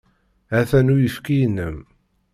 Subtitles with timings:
[0.51, 1.77] Ha-t-an uyefki-inem.